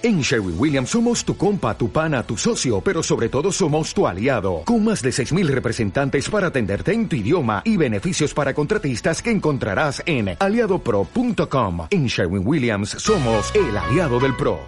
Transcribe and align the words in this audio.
En 0.00 0.20
Sherwin 0.20 0.54
Williams 0.56 0.90
somos 0.90 1.24
tu 1.24 1.36
compa, 1.36 1.76
tu 1.76 1.90
pana, 1.90 2.22
tu 2.22 2.36
socio, 2.36 2.80
pero 2.80 3.02
sobre 3.02 3.28
todo 3.28 3.50
somos 3.50 3.92
tu 3.92 4.06
aliado, 4.06 4.62
con 4.64 4.84
más 4.84 5.02
de 5.02 5.10
6.000 5.10 5.48
representantes 5.48 6.30
para 6.30 6.46
atenderte 6.46 6.92
en 6.92 7.08
tu 7.08 7.16
idioma 7.16 7.62
y 7.64 7.76
beneficios 7.76 8.32
para 8.32 8.54
contratistas 8.54 9.20
que 9.20 9.32
encontrarás 9.32 10.00
en 10.06 10.36
aliadopro.com. 10.38 11.88
En 11.90 12.06
Sherwin 12.06 12.46
Williams 12.46 12.90
somos 12.90 13.52
el 13.56 13.76
aliado 13.76 14.20
del 14.20 14.36
PRO. 14.36 14.60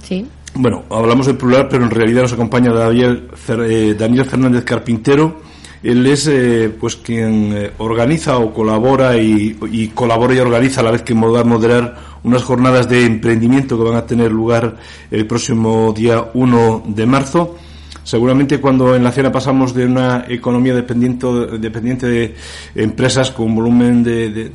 Sí. 0.00 0.28
Bueno, 0.54 0.84
hablamos 0.90 1.26
en 1.26 1.38
plural, 1.38 1.66
pero 1.68 1.82
en 1.82 1.90
realidad 1.90 2.22
nos 2.22 2.34
acompaña 2.34 2.72
Daniel, 2.72 3.30
eh, 3.48 3.96
Daniel 3.98 4.26
Fernández 4.26 4.62
Carpintero. 4.62 5.40
Él 5.82 6.06
es 6.06 6.28
eh, 6.28 6.72
pues 6.78 6.94
quien 6.94 7.52
eh, 7.52 7.72
organiza 7.78 8.38
o 8.38 8.54
colabora 8.54 9.16
y, 9.16 9.58
y, 9.72 9.88
colabora 9.88 10.34
y 10.34 10.38
organiza 10.38 10.82
a 10.82 10.84
la 10.84 10.92
vez 10.92 11.02
que 11.02 11.14
a 11.14 11.16
moderar 11.16 12.11
unas 12.24 12.42
jornadas 12.42 12.88
de 12.88 13.04
emprendimiento 13.04 13.76
que 13.76 13.84
van 13.84 13.96
a 13.96 14.06
tener 14.06 14.30
lugar 14.30 14.76
el 15.10 15.26
próximo 15.26 15.92
día 15.92 16.30
1 16.34 16.84
de 16.86 17.06
marzo. 17.06 17.56
Seguramente 18.04 18.60
cuando 18.60 18.96
en 18.96 19.04
la 19.04 19.12
cena 19.12 19.30
pasamos 19.30 19.74
de 19.74 19.86
una 19.86 20.24
economía 20.28 20.74
dependiente, 20.74 21.26
dependiente 21.58 22.06
de 22.06 22.34
empresas 22.74 23.30
con 23.30 23.54
volumen 23.54 24.02
de, 24.02 24.30
de 24.30 24.52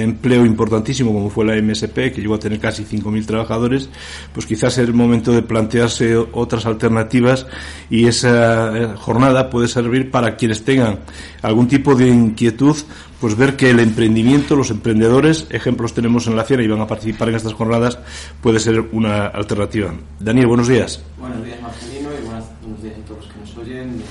empleo 0.00 0.44
importantísimo 0.44 1.12
como 1.12 1.30
fue 1.30 1.44
la 1.44 1.60
MSP, 1.60 2.12
que 2.12 2.20
llegó 2.20 2.34
a 2.34 2.38
tener 2.38 2.58
casi 2.58 2.84
5.000 2.84 3.26
trabajadores, 3.26 3.88
pues 4.32 4.46
quizás 4.46 4.78
es 4.78 4.86
el 4.86 4.94
momento 4.94 5.32
de 5.32 5.42
plantearse 5.42 6.16
otras 6.16 6.66
alternativas 6.66 7.46
y 7.90 8.06
esa 8.06 8.76
eh, 8.76 8.94
jornada 8.96 9.50
puede 9.50 9.68
servir 9.68 10.10
para 10.10 10.36
quienes 10.36 10.64
tengan 10.64 11.00
algún 11.42 11.68
tipo 11.68 11.94
de 11.94 12.08
inquietud, 12.08 12.76
pues 13.20 13.36
ver 13.36 13.56
que 13.56 13.70
el 13.70 13.80
emprendimiento, 13.80 14.56
los 14.56 14.70
emprendedores, 14.70 15.46
ejemplos 15.50 15.94
tenemos 15.94 16.26
en 16.26 16.36
la 16.36 16.44
ciudad 16.44 16.62
y 16.62 16.68
van 16.68 16.80
a 16.80 16.86
participar 16.86 17.28
en 17.28 17.36
estas 17.36 17.52
jornadas, 17.52 17.98
puede 18.40 18.60
ser 18.60 18.80
una 18.92 19.26
alternativa. 19.26 19.92
Daniel, 20.20 20.46
buenos 20.46 20.68
días. 20.68 21.02
Buenos 21.18 21.44
días, 21.44 21.60
Marcelino, 21.60 22.10
y 22.10 22.24
buenos 22.24 22.82
días 22.82 22.94
a 22.96 23.06
todos 23.06 23.24
los 23.24 23.32
que 23.32 23.40
nos 23.40 23.56
oyen. 23.56 24.02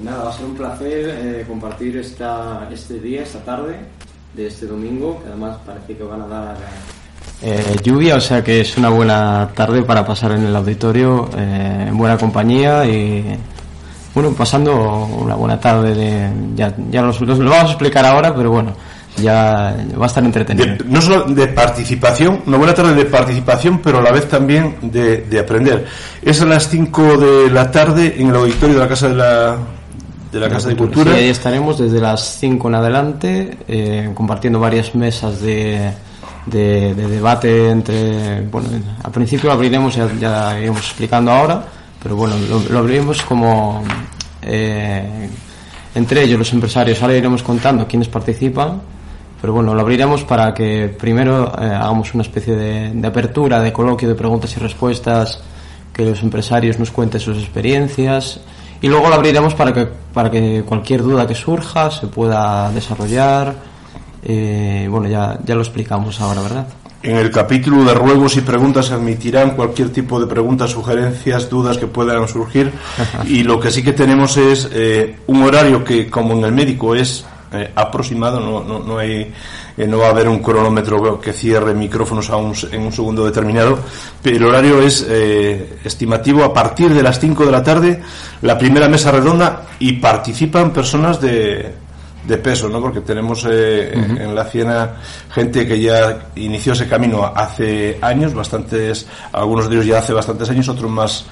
Y, 0.00 0.04
nada, 0.04 0.24
va 0.24 0.30
a 0.30 0.32
ser 0.32 0.46
un 0.46 0.56
placer 0.56 1.18
eh, 1.18 1.44
compartir 1.46 1.96
esta, 1.96 2.68
este 2.72 2.98
día, 3.00 3.22
esta 3.22 3.44
tarde, 3.44 3.78
de 4.34 4.46
este 4.46 4.66
domingo, 4.66 5.20
que 5.22 5.28
además 5.28 5.56
parece 5.64 5.96
que 5.96 6.02
van 6.02 6.22
a 6.22 6.26
dar 6.26 6.56
eh, 7.42 7.76
lluvia, 7.82 8.16
o 8.16 8.20
sea 8.20 8.42
que 8.42 8.60
es 8.60 8.76
una 8.76 8.88
buena 8.88 9.50
tarde 9.54 9.82
para 9.82 10.06
pasar 10.06 10.32
en 10.32 10.44
el 10.44 10.56
auditorio 10.56 11.28
eh, 11.36 11.86
en 11.88 11.96
buena 11.98 12.16
compañía 12.16 12.86
y 12.86 13.36
bueno, 14.14 14.32
pasando 14.32 14.74
una 15.06 15.34
buena 15.34 15.58
tarde 15.58 15.94
de 15.94 16.30
ya, 16.54 16.74
ya 16.90 17.02
lo 17.02 17.12
vamos 17.12 17.52
a 17.52 17.72
explicar 17.72 18.06
ahora, 18.06 18.34
pero 18.34 18.50
bueno, 18.50 18.72
ya 19.16 19.76
va 19.98 20.04
a 20.04 20.06
estar 20.06 20.24
entretenido. 20.24 20.76
no 20.86 21.00
solo 21.00 21.24
de 21.24 21.48
participación, 21.48 22.42
una 22.46 22.56
buena 22.56 22.74
tarde 22.74 22.94
de 22.94 23.04
participación, 23.04 23.80
pero 23.80 23.98
a 23.98 24.02
la 24.02 24.12
vez 24.12 24.28
también 24.28 24.76
de, 24.82 25.22
de 25.22 25.38
aprender. 25.38 25.86
Es 26.22 26.40
a 26.40 26.46
las 26.46 26.68
5 26.68 27.18
de 27.18 27.50
la 27.50 27.70
tarde 27.70 28.14
en 28.18 28.28
el 28.28 28.36
auditorio 28.36 28.76
de 28.76 28.80
la 28.80 28.88
Casa 28.88 29.08
de 29.08 29.14
la 29.14 29.56
de 30.34 30.40
la 30.40 30.48
Casa 30.48 30.68
de 30.68 30.76
Cultura. 30.76 31.12
Sí, 31.12 31.18
ahí 31.18 31.28
estaremos 31.28 31.78
desde 31.78 32.00
las 32.00 32.38
5 32.38 32.68
en 32.68 32.74
adelante, 32.74 33.58
eh, 33.68 34.10
compartiendo 34.14 34.58
varias 34.58 34.94
mesas 34.94 35.40
de, 35.40 35.92
de, 36.46 36.94
de, 36.94 37.08
debate 37.08 37.70
entre. 37.70 38.42
Bueno, 38.42 38.68
al 39.02 39.12
principio 39.12 39.48
lo 39.48 39.54
abriremos, 39.54 39.94
ya, 39.94 40.08
ya 40.20 40.58
iremos 40.58 40.80
explicando 40.80 41.30
ahora, 41.30 41.64
pero 42.02 42.16
bueno, 42.16 42.34
lo, 42.50 42.60
lo 42.60 42.78
abriremos 42.80 43.22
como. 43.22 43.82
Eh, 44.42 45.28
entre 45.94 46.24
ellos, 46.24 46.38
los 46.38 46.52
empresarios, 46.52 47.00
ahora 47.00 47.16
iremos 47.16 47.44
contando 47.44 47.86
quiénes 47.86 48.08
participan, 48.08 48.82
pero 49.40 49.52
bueno, 49.52 49.72
lo 49.72 49.80
abriremos 49.80 50.24
para 50.24 50.52
que 50.52 50.88
primero 50.98 51.52
eh, 51.56 51.66
hagamos 51.66 52.12
una 52.14 52.24
especie 52.24 52.56
de, 52.56 52.90
de 52.90 53.06
apertura, 53.06 53.60
de 53.60 53.72
coloquio, 53.72 54.08
de 54.08 54.16
preguntas 54.16 54.56
y 54.56 54.60
respuestas, 54.60 55.40
que 55.92 56.04
los 56.04 56.20
empresarios 56.24 56.80
nos 56.80 56.90
cuenten 56.90 57.20
sus 57.20 57.38
experiencias 57.38 58.40
y 58.84 58.88
luego 58.88 59.08
lo 59.08 59.14
abriremos 59.14 59.54
para 59.54 59.72
que, 59.72 59.88
para 60.12 60.30
que 60.30 60.62
cualquier 60.62 61.02
duda 61.02 61.26
que 61.26 61.34
surja 61.34 61.90
se 61.90 62.06
pueda 62.06 62.70
desarrollar. 62.70 63.54
Eh, 64.22 64.86
bueno, 64.90 65.08
ya, 65.08 65.38
ya 65.42 65.54
lo 65.54 65.62
explicamos 65.62 66.20
ahora, 66.20 66.42
¿verdad? 66.42 66.66
En 67.02 67.16
el 67.16 67.30
capítulo 67.30 67.82
de 67.82 67.94
ruegos 67.94 68.36
y 68.36 68.42
preguntas 68.42 68.84
se 68.84 68.92
admitirán 68.92 69.56
cualquier 69.56 69.88
tipo 69.88 70.20
de 70.20 70.26
preguntas, 70.26 70.72
sugerencias, 70.72 71.48
dudas 71.48 71.78
que 71.78 71.86
puedan 71.86 72.28
surgir. 72.28 72.72
y 73.26 73.42
lo 73.42 73.58
que 73.58 73.70
sí 73.70 73.82
que 73.82 73.94
tenemos 73.94 74.36
es 74.36 74.68
eh, 74.74 75.16
un 75.28 75.42
horario 75.44 75.82
que, 75.82 76.10
como 76.10 76.34
en 76.34 76.44
el 76.44 76.52
médico, 76.52 76.94
es 76.94 77.24
eh, 77.54 77.70
aproximado, 77.74 78.40
no, 78.40 78.62
no, 78.62 78.80
no 78.80 78.98
hay 78.98 79.32
eh, 79.76 79.86
no 79.88 79.98
va 79.98 80.06
a 80.06 80.10
haber 80.10 80.28
un 80.28 80.38
cronómetro 80.38 81.20
que 81.20 81.32
cierre 81.32 81.74
micrófonos 81.74 82.30
a 82.30 82.36
un, 82.36 82.54
en 82.70 82.82
un 82.82 82.92
segundo 82.92 83.24
determinado, 83.24 83.78
pero 84.22 84.36
el 84.36 84.44
horario 84.44 84.80
es 84.80 85.04
eh, 85.08 85.78
estimativo 85.82 86.44
a 86.44 86.54
partir 86.54 86.94
de 86.94 87.02
las 87.02 87.18
5 87.18 87.44
de 87.44 87.50
la 87.50 87.62
tarde, 87.62 88.00
la 88.42 88.56
primera 88.56 88.88
mesa 88.88 89.10
redonda 89.10 89.66
y 89.80 89.94
participan 89.94 90.72
personas 90.72 91.20
de, 91.20 91.74
de 92.26 92.38
peso, 92.38 92.68
¿no? 92.68 92.80
Porque 92.80 93.00
tenemos 93.00 93.44
eh, 93.50 93.92
uh 93.94 93.98
-huh. 93.98 94.20
en 94.22 94.34
la 94.34 94.44
Ciena 94.44 94.92
gente 95.30 95.66
que 95.66 95.80
ya 95.80 96.28
inició 96.36 96.72
ese 96.72 96.86
camino 96.86 97.32
hace 97.34 97.98
años, 98.00 98.32
bastantes, 98.32 99.06
algunos 99.32 99.68
de 99.68 99.74
ellos 99.74 99.86
ya 99.86 99.98
hace 99.98 100.12
bastantes 100.12 100.48
años, 100.50 100.68
otros 100.68 100.90
más 100.90 101.26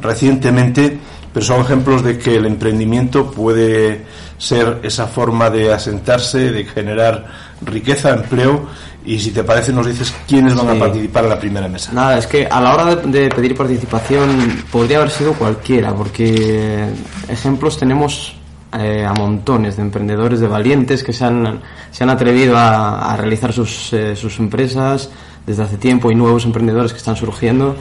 recientemente, 0.00 0.98
pero 1.32 1.44
son 1.44 1.60
ejemplos 1.60 2.02
de 2.02 2.18
que 2.18 2.36
el 2.36 2.46
emprendimiento 2.46 3.30
puede 3.30 4.04
ser 4.38 4.80
esa 4.82 5.06
forma 5.06 5.50
de 5.50 5.72
asentarse, 5.72 6.52
de 6.52 6.64
generar 6.64 7.26
riqueza, 7.62 8.10
empleo 8.10 8.66
y 9.04 9.18
si 9.18 9.30
te 9.30 9.42
parece 9.42 9.72
nos 9.72 9.86
dices 9.86 10.14
quiénes 10.26 10.54
van 10.54 10.70
sí. 10.70 10.76
a 10.76 10.78
participar 10.78 11.24
en 11.24 11.30
la 11.30 11.38
primera 11.38 11.68
mesa. 11.68 11.92
Nada, 11.92 12.18
es 12.18 12.26
que 12.26 12.46
a 12.46 12.60
la 12.60 12.74
hora 12.74 12.94
de, 12.94 13.20
de, 13.20 13.28
pedir 13.30 13.56
participación 13.56 14.64
podría 14.70 14.98
haber 14.98 15.10
sido 15.10 15.32
cualquiera, 15.32 15.94
porque 15.94 16.84
ejemplos 17.28 17.78
tenemos 17.78 18.36
eh, 18.78 19.06
a 19.06 19.14
montones 19.14 19.76
de 19.76 19.82
emprendedores, 19.82 20.40
de 20.40 20.46
valientes 20.46 21.02
que 21.02 21.14
se 21.14 21.24
han, 21.24 21.60
se 21.90 22.04
han 22.04 22.10
atrevido 22.10 22.56
a, 22.58 23.12
a 23.12 23.16
realizar 23.16 23.50
sus, 23.50 23.92
eh, 23.94 24.14
sus 24.14 24.38
empresas 24.40 25.08
desde 25.46 25.62
hace 25.62 25.78
tiempo 25.78 26.10
y 26.10 26.14
nuevos 26.14 26.44
emprendedores 26.44 26.92
que 26.92 26.98
están 26.98 27.16
surgiendo. 27.16 27.76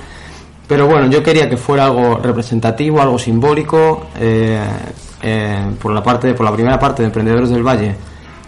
Pero 0.67 0.85
bueno, 0.88 1.07
yo 1.07 1.23
quería 1.23 1.50
que 1.50 1.55
fuera 1.55 1.85
algo 1.85 2.17
representativo, 2.17 3.01
algo 3.01 3.17
simbólico. 3.17 4.07
Eh, 4.19 4.61
eh, 5.22 5.72
por 5.81 5.94
la 5.94 6.03
parte, 6.03 6.33
por 6.33 6.45
la 6.45 6.51
primera 6.51 6.78
parte 6.78 7.01
de 7.01 7.07
Emprendedores 7.07 7.50
del 7.50 7.63
Valle, 7.63 7.95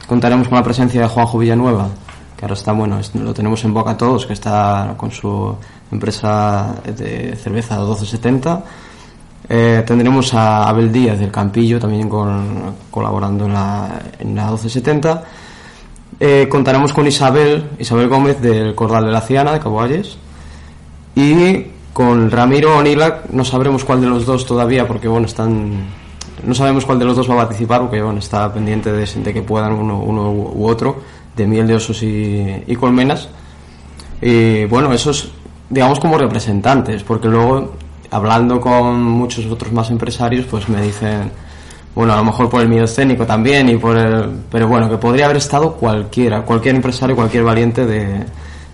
contaremos 0.05 0.47
con 0.47 0.57
la 0.57 0.63
presencia 0.63 1.01
de 1.01 1.07
Juanjo 1.07 1.39
Villanueva, 1.39 1.89
que 2.37 2.45
ahora 2.45 2.53
está, 2.53 2.73
bueno, 2.73 2.99
lo 3.13 3.33
tenemos 3.33 3.63
en 3.63 3.73
boca 3.73 3.91
a 3.91 3.97
todos, 3.97 4.25
que 4.25 4.33
está 4.33 4.93
con 4.97 5.11
su 5.11 5.55
empresa 5.91 6.75
de 6.85 7.35
cerveza 7.35 7.77
1270. 7.77 8.63
Eh, 9.51 9.83
tendremos 9.87 10.33
a 10.33 10.69
Abel 10.69 10.91
Díaz 10.91 11.17
del 11.19 11.31
Campillo 11.31 11.79
también 11.79 12.07
colaborando 12.91 13.45
en 13.45 13.53
la, 13.53 14.01
en 14.19 14.35
la 14.35 14.43
1270. 14.43 15.23
Eh, 16.19 16.47
contaremos 16.49 16.91
con 16.91 17.07
Isabel, 17.07 17.69
Isabel 17.79 18.09
Gómez 18.09 18.41
del 18.41 18.75
Cordal 18.75 19.05
de 19.05 19.11
la 19.11 19.21
Ciana 19.21 19.53
de 19.53 19.59
Caboalles. 19.59 20.17
Y 21.15 21.65
con 21.93 22.31
Ramiro 22.31 22.77
Onilac, 22.77 23.29
no 23.31 23.43
sabremos 23.43 23.83
cuál 23.83 24.01
de 24.01 24.07
los 24.07 24.25
dos 24.25 24.45
todavía, 24.45 24.87
porque 24.87 25.07
bueno, 25.07 25.27
están 25.27 25.87
no 26.43 26.55
sabemos 26.55 26.85
cuál 26.85 26.99
de 26.99 27.05
los 27.05 27.15
dos 27.15 27.29
va 27.29 27.33
a 27.35 27.37
participar 27.37 27.81
porque 27.81 28.01
bueno, 28.01 28.19
está 28.19 28.51
pendiente 28.53 28.91
de, 28.91 29.05
de 29.05 29.33
que 29.33 29.41
puedan 29.41 29.73
uno, 29.73 29.99
uno, 29.99 30.31
u 30.31 30.67
otro 30.67 30.97
de 31.35 31.47
miel 31.47 31.67
de 31.67 31.75
osos 31.75 32.01
y, 32.03 32.63
y, 32.65 32.75
colmenas. 32.75 33.29
Y 34.21 34.65
bueno 34.65 34.91
esos 34.93 35.31
digamos 35.69 35.99
como 35.99 36.17
representantes 36.17 37.03
porque 37.03 37.27
luego 37.27 37.73
hablando 38.11 38.59
con 38.59 39.03
muchos 39.03 39.45
otros 39.45 39.71
más 39.71 39.91
empresarios 39.91 40.45
pues 40.45 40.67
me 40.67 40.81
dicen 40.81 41.31
bueno 41.93 42.13
a 42.13 42.17
lo 42.17 42.23
mejor 42.23 42.49
por 42.49 42.61
el 42.61 42.67
miedo 42.67 42.85
escénico 42.85 43.25
también 43.25 43.69
y 43.69 43.77
por 43.77 43.97
el, 43.97 44.29
pero 44.51 44.67
bueno 44.67 44.89
que 44.89 44.97
podría 44.97 45.25
haber 45.25 45.37
estado 45.37 45.73
cualquiera 45.73 46.41
cualquier 46.41 46.75
empresario 46.75 47.15
cualquier 47.15 47.43
valiente 47.43 47.85
de, 47.85 48.25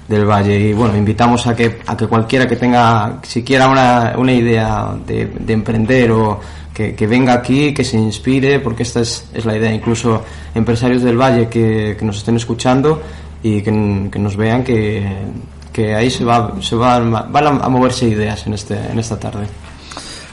del 0.07 0.25
Valle 0.25 0.59
y 0.59 0.73
bueno 0.73 0.95
invitamos 0.95 1.47
a 1.47 1.55
que 1.55 1.79
a 1.85 1.97
que 1.97 2.07
cualquiera 2.07 2.47
que 2.47 2.55
tenga 2.55 3.19
siquiera 3.23 3.67
una, 3.67 4.13
una 4.17 4.33
idea 4.33 4.95
de, 5.05 5.25
de 5.25 5.53
emprender 5.53 6.11
o 6.11 6.39
que, 6.75 6.93
que, 6.93 7.07
venga 7.07 7.33
aquí, 7.33 7.73
que 7.73 7.85
se 7.85 7.97
inspire, 7.97 8.59
porque 8.59 8.83
esta 8.83 8.99
es, 8.99 9.29
es 9.33 9.45
la 9.45 9.55
idea. 9.57 9.73
Incluso 9.73 10.23
empresarios 10.53 11.01
del 11.03 11.17
Valle 11.17 11.47
que, 11.47 11.95
que 11.97 12.05
nos 12.05 12.17
estén 12.17 12.35
escuchando 12.35 13.01
y 13.41 13.61
que, 13.61 14.09
que 14.11 14.19
nos 14.19 14.35
vean 14.35 14.63
que, 14.63 15.95
ahí 15.95 16.09
se, 16.11 16.25
va, 16.25 16.53
se 16.61 16.75
va, 16.75 16.99
van 16.99 17.47
a 17.47 17.69
moverse 17.69 18.07
ideas 18.07 18.45
en, 18.45 18.53
este, 18.53 18.75
en 18.75 18.99
esta 18.99 19.17
tarde. 19.17 19.47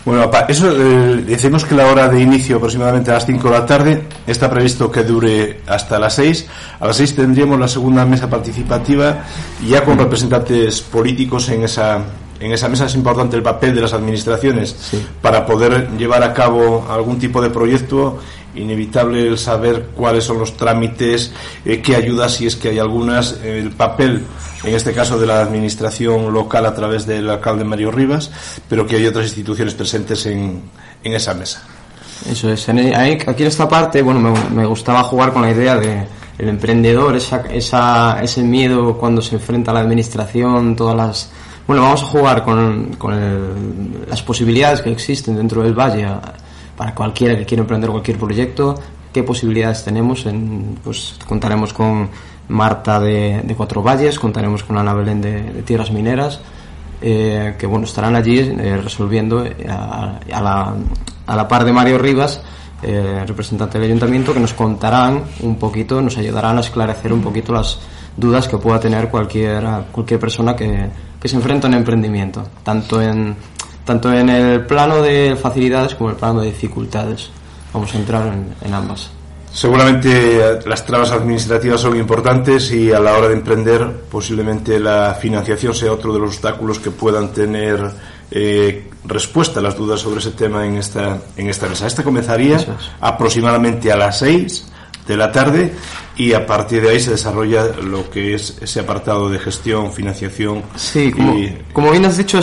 Bueno, 0.05 0.29
eso 0.49 0.73
eh, 0.73 1.23
decimos 1.25 1.65
que 1.65 1.77
la 1.77 1.87
hora 1.87 2.09
de 2.09 2.21
inicio 2.21 2.57
aproximadamente 2.57 3.13
a 3.13 3.15
las 3.15 3.27
5 3.27 3.49
de 3.49 3.55
la 3.55 3.67
tarde 3.67 4.03
está 4.27 4.51
previsto 4.51 4.91
que 4.91 5.05
dure 5.05 5.61
hasta 5.67 5.99
las 6.01 6.15
6. 6.15 6.49
A 6.81 6.87
las 6.89 6.97
6 6.97 7.15
tendríamos 7.15 7.61
la 7.61 7.69
segunda 7.69 8.05
mesa 8.05 8.29
participativa 8.29 9.25
ya 9.65 9.85
con 9.85 9.99
representantes 9.99 10.83
políticos 10.83 11.49
en 11.51 11.63
esa 11.63 12.01
en 12.41 12.51
esa 12.51 12.69
mesa 12.69 12.87
es 12.87 12.95
importante 12.97 13.37
el 13.37 13.43
papel 13.43 13.73
de 13.73 13.83
las 13.83 13.93
administraciones 13.93 14.75
sí. 14.77 15.07
para 15.21 15.47
poder 15.47 15.91
llevar 15.97 16.25
a 16.25 16.33
cabo 16.33 16.85
algún 16.91 17.21
tipo 17.21 17.41
de 17.41 17.51
proyecto 17.51 18.19
inevitable 18.55 19.27
el 19.27 19.39
saber 19.39 19.89
cuáles 19.95 20.25
son 20.25 20.39
los 20.39 20.57
trámites, 20.57 21.33
eh, 21.65 21.81
qué 21.81 21.97
ayudas, 21.97 22.35
si 22.35 22.47
es 22.47 22.57
que 22.57 22.71
hay 22.71 22.79
algunas, 22.79 23.41
el 23.43 23.71
papel 23.71 24.23
en 24.65 24.75
este 24.75 24.93
caso 24.93 25.19
de 25.19 25.27
la 25.27 25.41
administración 25.41 26.33
local 26.33 26.67
a 26.67 26.75
través 26.75 27.07
del 27.07 27.29
alcalde 27.29 27.65
Mario 27.65 27.91
Rivas, 27.91 28.31
pero 28.69 28.87
que 28.87 28.97
hay 28.97 29.07
otras 29.07 29.27
instituciones 29.27 29.75
presentes 29.75 30.25
en, 30.27 30.63
en 31.03 31.13
esa 31.13 31.35
mesa. 31.35 31.63
Eso 32.31 32.51
es. 32.51 32.69
aquí 32.69 33.43
en 33.43 33.49
esta 33.49 33.69
parte, 33.69 34.03
bueno, 34.03 34.35
me, 34.55 34.65
gustaba 34.67 35.03
jugar 35.03 35.33
con 35.33 35.43
la 35.43 35.51
idea 35.51 35.77
de 35.77 36.07
el 36.39 36.49
emprendedor, 36.49 37.17
esa, 37.17 37.43
esa, 37.51 38.23
ese 38.23 38.43
miedo 38.43 38.97
cuando 38.97 39.21
se 39.21 39.37
enfrenta 39.37 39.71
a 39.71 39.75
la 39.75 39.81
administración, 39.81 40.77
todas 40.77 40.97
las... 40.97 41.31
Bueno, 41.67 41.83
vamos 41.83 42.03
a 42.03 42.07
jugar 42.07 42.43
con, 42.45 42.95
con 42.97 44.07
las 44.09 44.23
posibilidades 44.23 44.81
que 44.81 44.91
existen 44.91 45.37
dentro 45.37 45.63
del 45.63 45.75
valle 45.75 46.07
para 46.77 46.95
cualquiera 46.95 47.37
que 47.37 47.45
quiera 47.45 47.63
emprender 47.63 47.91
cualquier 47.91 48.19
proyecto, 48.19 48.75
qué 49.13 49.23
posibilidades 49.23 49.85
tenemos. 49.85 50.27
En, 50.27 50.79
pues 50.83 51.17
contaremos 51.27 51.73
con 51.73 52.09
Marta 52.49 52.99
de, 53.01 53.43
de 53.45 53.55
Cuatro 53.55 53.83
Valles, 53.83 54.19
contaremos 54.19 54.65
con 54.65 54.79
Ana 54.79 54.95
Belén 54.95 55.21
de, 55.21 55.63
Tierras 55.63 55.91
Mineras, 55.91 56.41
eh, 57.01 57.55
que 57.59 57.67
bueno 57.67 57.85
estarán 57.85 58.17
allí 58.17 58.39
eh, 58.39 58.77
resolviendo 58.83 59.45
eh, 59.45 59.67
a, 59.69 60.19
la, 60.31 60.75
a, 61.27 61.37
la, 61.37 61.49
par 61.49 61.65
de 61.65 61.73
Mario 61.73 61.99
Rivas, 61.99 62.41
representante 62.83 63.79
del 63.79 63.87
ayuntamiento, 63.87 64.35
que 64.35 64.41
nos 64.41 64.55
contarán 64.55 65.23
un 65.43 65.55
poquito, 65.55 66.03
nos 66.03 66.19
ayudarán 66.19 66.57
a 66.57 66.61
esclarecer 66.63 67.13
un 67.13 67.23
poquito 67.23 67.53
las 67.53 67.79
dudas 68.17 68.49
que 68.49 68.59
pueda 68.59 68.81
tener 68.81 69.09
cualquier, 69.09 69.65
cualquier 69.93 70.19
persona 70.19 70.57
que, 70.57 70.89
que 71.21 71.29
se 71.29 71.37
enfrenta 71.37 71.69
a 71.69 71.71
un 71.71 71.77
emprendimiento, 71.77 72.43
tanto 72.65 73.01
en, 73.01 73.37
tanto 73.85 74.13
en 74.13 74.29
el 74.29 74.67
plano 74.67 75.03
de 75.03 75.37
facilidades 75.41 75.95
como 75.95 76.11
en 76.11 76.15
el 76.15 76.21
plano 76.21 76.41
de 76.41 76.47
dificultades. 76.47 77.31
Vamos 77.73 77.95
a 77.95 77.99
entrar 77.99 78.27
en, 78.27 78.55
en 78.61 78.75
ambas. 78.75 79.11
Seguramente 79.53 80.61
las 80.65 80.85
trabas 80.87 81.11
administrativas 81.11 81.81
son 81.81 81.97
importantes 81.99 82.73
y 82.73 82.91
a 82.91 82.99
la 82.99 83.13
hora 83.17 83.29
de 83.29 83.35
emprender 83.35 83.87
posiblemente 84.11 84.81
la 84.81 85.15
financiación 85.15 85.75
sea 85.75 85.93
otro 85.93 86.15
de 86.15 86.21
los 86.21 86.31
obstáculos 86.31 86.79
que 86.79 86.91
puedan 86.91 87.33
tener 87.33 87.91
eh, 88.31 88.89
respuesta 89.05 89.61
a 89.61 89.63
las 89.63 89.77
dudas 89.77 90.01
sobre 90.01 90.21
ese 90.21 90.31
tema 90.31 90.67
en 90.67 90.77
esta, 90.77 91.19
en 91.37 91.51
esta 91.51 91.69
mesa. 91.69 91.87
Esta 91.87 92.03
comenzaría 92.03 92.65
aproximadamente 92.99 93.93
a 93.93 93.97
las 93.97 94.21
seis 94.21 94.72
de 95.07 95.17
la 95.17 95.33
tarde 95.33 95.73
y 96.17 96.33
a 96.33 96.47
partir 96.47 96.83
de 96.83 96.91
ahí 96.91 97.01
se 97.01 97.13
desarrolla 97.13 97.65
lo 97.83 98.09
que 98.11 98.35
es 98.35 98.59
ese 98.61 98.81
apartado 98.81 99.29
de 99.29 99.39
gestión, 99.39 99.93
financiación. 99.93 100.63
Sí, 100.77 101.13
como, 101.73 101.91
bien 101.91 102.05
has 102.05 102.17
dicho, 102.17 102.41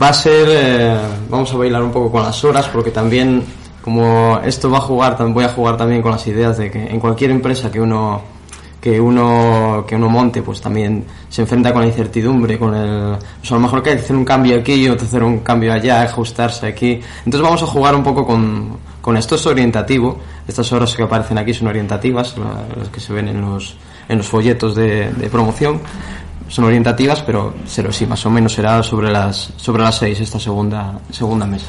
va 0.00 0.08
a 0.08 0.14
ser, 0.14 0.48
eh, 0.50 0.98
vamos 1.28 1.52
a 1.52 1.56
bailar 1.56 1.82
un 1.82 1.92
poco 1.92 2.12
con 2.12 2.22
las 2.22 2.44
horas 2.44 2.68
porque 2.68 2.90
también 2.90 3.44
como 3.82 4.40
esto 4.44 4.68
va 4.68 4.78
a 4.78 4.80
jugar, 4.80 5.16
voy 5.32 5.44
a 5.44 5.48
jugar 5.48 5.76
también 5.76 6.02
con 6.02 6.10
las 6.10 6.26
ideas 6.26 6.58
de 6.58 6.70
que 6.70 6.86
en 6.86 6.98
cualquier 6.98 7.30
empresa 7.30 7.70
que 7.70 7.80
uno 7.80 8.20
que 8.80 9.00
uno 9.00 9.84
que 9.86 9.94
uno 9.96 10.08
monte, 10.08 10.42
pues 10.42 10.60
también 10.60 11.04
se 11.28 11.42
enfrenta 11.42 11.72
con 11.72 11.82
la 11.82 11.88
incertidumbre, 11.88 12.58
con 12.58 12.74
el, 12.74 13.14
a 13.14 13.18
lo 13.50 13.60
mejor 13.60 13.82
que 13.82 13.90
hay 13.90 13.96
que 13.96 14.02
hacer 14.02 14.16
un 14.16 14.24
cambio 14.24 14.58
aquí, 14.58 14.88
otro 14.88 15.06
hacer 15.06 15.22
un 15.22 15.38
cambio 15.38 15.72
allá, 15.72 16.02
ajustarse 16.02 16.66
aquí. 16.66 17.00
Entonces 17.18 17.40
vamos 17.40 17.62
a 17.62 17.66
jugar 17.66 17.94
un 17.94 18.02
poco 18.02 18.26
con, 18.26 18.76
con 19.00 19.16
esto 19.16 19.36
es 19.36 19.46
orientativo. 19.46 20.18
Estas 20.46 20.72
horas 20.72 20.94
que 20.94 21.02
aparecen 21.02 21.38
aquí 21.38 21.52
son 21.52 21.68
orientativas, 21.68 22.34
las 22.76 22.88
que 22.88 23.00
se 23.00 23.12
ven 23.12 23.28
en 23.28 23.40
los 23.40 23.76
en 24.08 24.18
los 24.18 24.26
folletos 24.28 24.74
de, 24.76 25.10
de 25.12 25.28
promoción 25.28 25.80
son 26.48 26.64
orientativas, 26.64 27.22
pero, 27.22 27.54
pero 27.74 27.92
sí, 27.92 28.06
más 28.06 28.24
o 28.24 28.30
menos 28.30 28.52
será 28.52 28.82
sobre 28.82 29.10
las 29.10 29.52
sobre 29.56 29.82
las 29.82 29.98
seis 29.98 30.20
esta 30.20 30.38
segunda 30.38 30.98
segunda 31.10 31.46
mesa. 31.46 31.66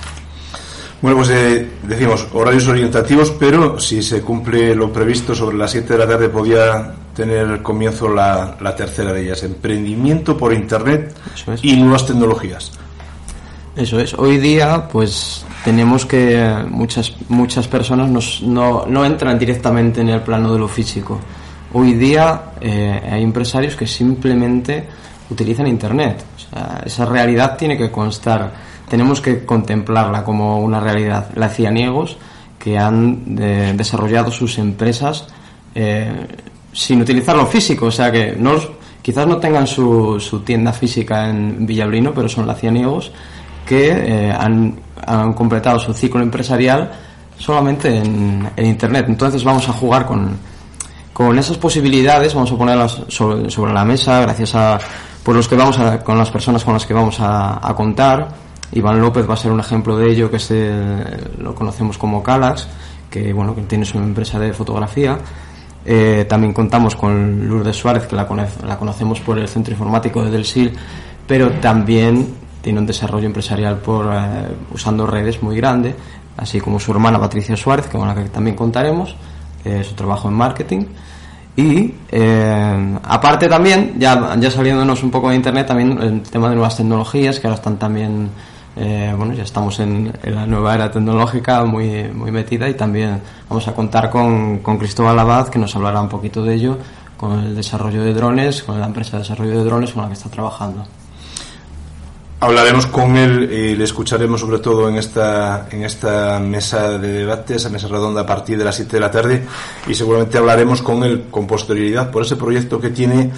Bueno, 1.02 1.18
pues 1.18 1.30
eh, 1.30 1.70
decimos 1.84 2.28
horarios 2.34 2.68
orientativos, 2.68 3.32
pero 3.40 3.80
si 3.80 4.02
se 4.02 4.22
cumple 4.22 4.74
lo 4.74 4.92
previsto 4.92 5.36
sobre 5.36 5.56
las 5.56 5.70
7 5.70 5.94
de 5.94 6.00
la 6.00 6.08
tarde 6.08 6.28
podía 6.30 6.92
tener 7.16 7.62
comienzo 7.62 8.10
la, 8.10 8.58
tercera 8.76 9.14
de 9.14 9.26
ellas, 9.26 9.44
emprendimiento 9.44 10.36
por 10.36 10.54
Internet 10.54 11.16
y 11.62 11.76
nuevas 11.76 12.08
tecnologías. 12.08 12.72
Eso 13.76 14.00
es. 14.00 14.16
Hoy 14.16 14.38
día, 14.38 14.88
pues 14.92 15.46
tenemos 15.68 16.06
que 16.06 16.64
muchas 16.70 17.14
muchas 17.28 17.68
personas 17.68 18.10
no, 18.42 18.86
no, 18.88 19.04
entran 19.04 19.38
directamente 19.38 20.00
en 20.00 20.08
el 20.08 20.22
plano 20.22 20.54
de 20.54 20.60
lo 20.60 20.70
físico. 20.70 21.20
Hoy 21.74 21.92
día 21.92 22.54
eh, 22.62 23.02
hay 23.12 23.22
empresarios 23.22 23.76
que 23.76 23.86
simplemente 23.86 24.88
utilizan 25.30 25.68
Internet. 25.68 26.24
esa 26.86 27.04
realidad 27.04 27.58
tiene 27.58 27.78
que 27.78 27.92
constar 27.92 28.50
tenemos 28.88 29.20
que 29.20 29.44
contemplarla 29.44 30.24
como 30.24 30.62
una 30.62 30.80
realidad. 30.80 31.32
La 31.36 31.50
cianiegos 31.50 32.16
que 32.58 32.78
han 32.78 33.36
desarrollado 33.36 34.32
sus 34.32 34.60
empresas 34.60 35.28
eh, 35.76 36.28
sin 36.72 37.02
utilizar 37.02 37.36
lo 37.36 37.46
físico, 37.46 37.88
o 37.88 37.92
sea 37.92 38.10
que 38.10 38.38
no, 38.40 38.54
quizás 39.02 39.28
no 39.28 39.36
tengan 39.36 39.68
su, 39.68 40.18
su, 40.22 40.40
tienda 40.44 40.72
física 40.72 41.30
en 41.30 41.66
Villablino, 41.66 42.14
pero 42.14 42.30
son 42.30 42.48
la 42.48 42.56
cianiegos 42.56 43.12
que 43.68 43.90
eh, 43.90 44.32
han, 44.32 44.80
han, 45.06 45.34
completado 45.34 45.78
su 45.78 45.94
ciclo 45.94 46.22
empresarial 46.22 46.92
solamente 47.38 47.96
en, 47.98 48.50
en, 48.56 48.66
Internet. 48.66 49.06
Entonces 49.10 49.44
vamos 49.44 49.68
a 49.70 49.74
jugar 49.74 50.06
con, 50.06 50.38
con 51.14 51.38
esas 51.38 51.58
posibilidades, 51.58 52.34
vamos 52.34 52.52
a 52.52 52.58
ponerlas 52.58 53.02
sobre, 53.10 53.52
sobre 53.52 53.74
la 53.74 53.86
mesa, 53.86 54.22
gracias 54.22 54.56
a 54.56 54.80
por 55.24 55.36
los 55.36 55.48
que 55.48 55.56
vamos 55.56 55.78
a, 55.78 56.00
con 56.00 56.18
las 56.18 56.32
personas 56.32 56.64
con 56.64 56.74
las 56.74 56.86
que 56.86 56.94
vamos 56.94 57.20
a, 57.20 57.60
a 57.62 57.76
contar 57.76 58.48
Iván 58.74 59.00
López 59.00 59.30
va 59.30 59.34
a 59.34 59.38
ser 59.38 59.52
un 59.52 59.60
ejemplo 59.60 59.98
de 59.98 60.12
ello, 60.12 60.30
que 60.30 60.38
es 60.38 60.54
lo 61.40 61.56
conocemos 61.56 61.98
como 61.98 62.22
Calax, 62.22 62.68
que 63.10 63.32
bueno 63.32 63.56
que 63.56 63.62
tiene 63.62 63.86
su 63.86 63.98
empresa 63.98 64.40
de 64.40 64.54
fotografía. 64.54 65.18
Eh, 65.86 66.26
también 66.28 66.54
contamos 66.54 66.96
con 66.96 67.48
Lourdes 67.48 67.78
Suárez, 67.78 68.08
que 68.08 68.16
la, 68.16 68.28
la, 68.66 68.78
conocemos 68.78 69.22
por 69.22 69.40
el 69.40 69.48
Centro 69.48 69.72
Informático 69.72 70.24
de 70.24 70.32
Del 70.32 70.44
Sil, 70.44 70.76
pero 71.26 71.50
también 71.62 72.28
tiene 72.62 72.80
un 72.80 72.86
desarrollo 72.86 73.26
empresarial 73.26 73.78
por 73.78 74.06
eh, 74.14 74.48
usando 74.74 75.06
redes 75.08 75.42
muy 75.42 75.56
grande, 75.58 75.96
así 76.38 76.60
como 76.60 76.80
su 76.80 76.92
hermana 76.92 77.20
Patricia 77.20 77.56
Suárez, 77.56 77.88
con 77.88 78.08
la 78.08 78.16
que 78.16 78.30
también 78.30 78.56
contaremos, 78.56 79.16
eh, 79.64 79.84
su 79.84 79.94
trabajo 79.96 80.28
en 80.28 80.34
marketing. 80.36 80.86
Y 81.56 81.96
aparte 83.02 83.48
también, 83.50 83.96
ya, 83.98 84.36
ya 84.40 84.52
saliéndonos 84.52 85.02
un 85.02 85.10
poco 85.10 85.32
de 85.32 85.38
Internet, 85.38 85.66
también 85.66 86.00
el 86.00 86.22
tema 86.22 86.50
de 86.50 86.56
nuevas 86.56 86.78
tecnologías, 86.78 87.40
que 87.40 87.48
ahora 87.48 87.56
están 87.56 87.80
también 87.80 88.30
eh, 88.80 89.12
bueno, 89.18 89.34
ya 89.34 89.42
estamos 89.42 89.80
en, 89.80 90.14
la 90.24 90.46
nueva 90.46 90.76
era 90.76 90.92
tecnológica 90.92 91.66
muy, 91.66 92.04
muy 92.14 92.30
metida 92.30 92.70
y 92.70 92.76
también 92.76 93.20
vamos 93.50 93.68
a 93.68 93.74
contar 93.74 94.12
con, 94.12 94.60
con 94.60 94.78
Cristóbal 94.78 95.18
Abad 95.18 95.48
que 95.48 95.58
nos 95.58 95.76
hablará 95.76 96.00
un 96.00 96.10
poquito 96.10 96.44
de 96.44 96.54
ello, 96.54 96.78
con 97.18 97.40
el 97.40 97.56
desarrollo 97.56 98.04
de 98.04 98.14
drones, 98.14 98.62
con 98.62 98.80
la 98.80 98.86
empresa 98.86 99.14
de 99.14 99.24
desarrollo 99.24 99.58
de 99.58 99.64
drones 99.64 99.94
con 99.94 100.04
la 100.04 100.10
que 100.10 100.14
está 100.14 100.30
trabajando. 100.30 100.86
Hablaremos 102.40 102.86
con 102.86 103.18
él 103.18 103.52
y 103.52 103.76
le 103.76 103.84
escucharemos 103.84 104.42
sobre 104.42 104.60
todo 104.60 104.88
en 104.88 104.98
esta, 104.98 105.68
en 105.72 105.84
esta 105.84 106.40
mesa 106.40 107.00
de 107.00 107.12
debate, 107.12 107.56
esa 107.56 107.70
mesa 107.70 107.88
redonda 107.88 108.22
a 108.22 108.26
partir 108.28 108.60
de 108.60 108.64
las 108.64 108.76
7 108.76 108.92
de 108.96 109.00
la 109.00 109.10
tarde 109.10 109.44
y 109.88 109.96
seguramente 109.96 110.38
hablaremos 110.38 110.84
con 110.84 111.04
él 111.04 111.26
con 111.32 111.48
posterioridad 111.48 112.12
por 112.12 112.22
ese 112.22 112.36
proyecto 112.36 112.80
que 112.80 112.92
tiene 112.92 113.32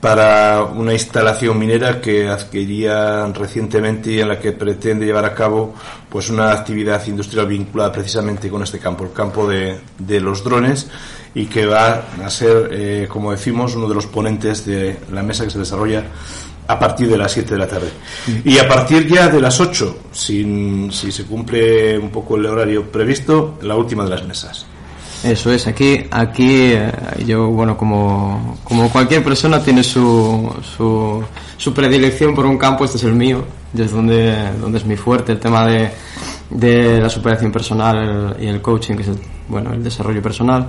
para 0.00 0.64
una 0.64 0.92
instalación 0.92 1.56
minera 1.56 2.00
que 2.00 2.28
adquiría 2.28 3.24
recientemente 3.28 4.10
y 4.10 4.20
en 4.20 4.28
la 4.28 4.40
que 4.40 4.50
pretende 4.50 5.06
llevar 5.06 5.24
a 5.26 5.32
cabo 5.32 5.72
pues 6.08 6.28
una 6.28 6.50
actividad 6.50 7.06
industrial 7.06 7.46
vinculada 7.46 7.92
precisamente 7.92 8.50
con 8.50 8.64
este 8.64 8.80
campo, 8.80 9.04
el 9.04 9.12
campo 9.12 9.48
de, 9.48 9.78
de 9.96 10.20
los 10.20 10.42
drones 10.42 10.90
y 11.36 11.46
que 11.46 11.66
va 11.66 12.02
a 12.24 12.30
ser, 12.30 12.68
eh, 12.72 13.08
como 13.08 13.30
decimos, 13.30 13.76
uno 13.76 13.88
de 13.88 13.94
los 13.94 14.06
ponentes 14.08 14.66
de 14.66 14.98
la 15.12 15.22
mesa 15.22 15.44
que 15.44 15.50
se 15.50 15.58
desarrolla 15.60 16.04
a 16.66 16.78
partir 16.78 17.08
de 17.08 17.18
las 17.18 17.32
7 17.32 17.54
de 17.54 17.58
la 17.58 17.66
tarde. 17.66 17.90
Y 18.44 18.58
a 18.58 18.68
partir 18.68 19.06
ya 19.06 19.28
de 19.28 19.40
las 19.40 19.60
8, 19.60 19.98
si, 20.12 20.88
si 20.90 21.12
se 21.12 21.24
cumple 21.24 21.98
un 21.98 22.10
poco 22.10 22.36
el 22.36 22.46
horario 22.46 22.90
previsto, 22.90 23.58
la 23.62 23.76
última 23.76 24.04
de 24.04 24.10
las 24.10 24.24
mesas. 24.26 24.66
Eso 25.22 25.50
es, 25.50 25.66
aquí, 25.66 26.04
aquí 26.10 26.72
eh, 26.72 26.92
yo, 27.26 27.48
bueno, 27.48 27.78
como, 27.78 28.58
como 28.62 28.90
cualquier 28.90 29.24
persona 29.24 29.62
tiene 29.62 29.82
su, 29.82 30.52
su, 30.76 31.24
su, 31.56 31.72
predilección 31.72 32.34
por 32.34 32.44
un 32.44 32.58
campo, 32.58 32.84
este 32.84 32.98
es 32.98 33.04
el 33.04 33.14
mío, 33.14 33.42
es 33.76 33.90
donde, 33.90 34.52
donde 34.60 34.78
es 34.78 34.84
mi 34.84 34.96
fuerte, 34.96 35.32
el 35.32 35.40
tema 35.40 35.66
de, 35.66 35.90
de 36.50 37.00
la 37.00 37.08
superación 37.08 37.50
personal 37.50 38.36
y 38.38 38.46
el 38.48 38.60
coaching, 38.60 38.96
que 38.96 39.02
es 39.02 39.08
el, 39.08 39.18
bueno, 39.48 39.72
el 39.72 39.82
desarrollo 39.82 40.20
personal. 40.20 40.68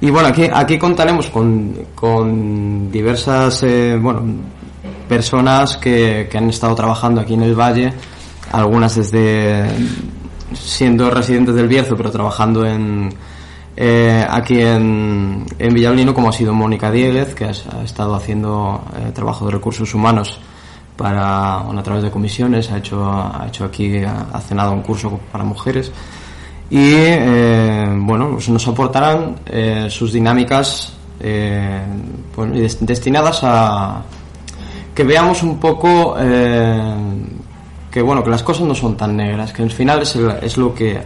Y 0.00 0.08
bueno, 0.08 0.28
aquí, 0.28 0.48
aquí 0.50 0.78
contaremos 0.78 1.26
con, 1.26 1.74
con 1.94 2.90
diversas, 2.90 3.62
eh, 3.64 3.98
bueno, 4.00 4.22
personas 5.10 5.76
que, 5.76 6.28
que 6.30 6.38
han 6.38 6.48
estado 6.48 6.72
trabajando 6.76 7.20
aquí 7.20 7.34
en 7.34 7.42
el 7.42 7.56
Valle, 7.58 7.92
algunas 8.52 8.94
desde 8.94 9.68
siendo 10.54 11.10
residentes 11.10 11.56
del 11.56 11.66
Bierzo, 11.66 11.96
pero 11.96 12.12
trabajando 12.12 12.64
en, 12.64 13.12
eh, 13.76 14.24
aquí 14.30 14.60
en, 14.60 15.44
en 15.58 16.12
como 16.12 16.28
ha 16.28 16.32
sido 16.32 16.54
Mónica 16.54 16.92
Dieguez, 16.92 17.34
que 17.34 17.46
ha, 17.46 17.82
estado 17.82 18.14
haciendo 18.14 18.84
eh, 18.96 19.10
trabajo 19.12 19.46
de 19.46 19.50
recursos 19.50 19.92
humanos 19.94 20.38
para, 20.96 21.58
a 21.58 21.82
través 21.82 22.04
de 22.04 22.10
comisiones, 22.12 22.70
ha 22.70 22.78
hecho, 22.78 23.04
ha 23.04 23.46
hecho 23.48 23.64
aquí, 23.64 24.04
ha, 24.04 24.40
cenado 24.40 24.70
un 24.70 24.82
curso 24.82 25.18
para 25.32 25.42
mujeres. 25.42 25.90
Y 26.70 26.92
eh, 26.94 27.84
bueno, 27.96 28.30
pues 28.34 28.48
nos 28.48 28.68
aportarán 28.68 29.40
sus 29.88 30.12
dinámicas 30.12 30.92
destinadas 32.80 33.40
a, 33.42 34.04
que 34.94 35.04
veamos 35.04 35.42
un 35.42 35.58
poco 35.58 36.16
eh, 36.18 36.94
que 37.90 38.02
bueno 38.02 38.22
que 38.22 38.30
las 38.30 38.42
cosas 38.42 38.66
no 38.66 38.74
son 38.74 38.96
tan 38.96 39.16
negras 39.16 39.52
que 39.52 39.62
al 39.62 39.70
final 39.70 40.02
es, 40.02 40.16
es 40.16 40.56
lo 40.56 40.74
que 40.74 41.00